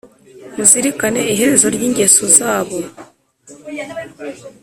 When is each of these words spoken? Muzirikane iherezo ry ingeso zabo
Muzirikane 0.55 1.21
iherezo 1.33 1.65
ry 1.75 1.81
ingeso 1.87 2.23
zabo 2.37 2.77